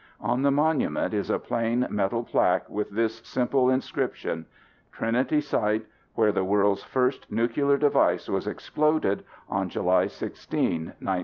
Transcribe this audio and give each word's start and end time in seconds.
On 0.19 0.41
the 0.41 0.49
monument 0.49 1.13
is 1.13 1.29
a 1.29 1.37
plain 1.37 1.85
metal 1.91 2.23
plaque 2.23 2.67
with 2.67 2.89
this 2.89 3.17
simple 3.23 3.69
inscription: 3.69 4.47
"Trinity 4.91 5.39
Site 5.39 5.85
Where 6.15 6.31
the 6.31 6.43
World's 6.43 6.83
First 6.83 7.31
Nuclear 7.31 7.77
Device 7.77 8.27
Was 8.27 8.47
Exploded 8.47 9.23
on 9.47 9.69
July 9.69 10.07
16, 10.07 10.57
1945." 10.99 11.19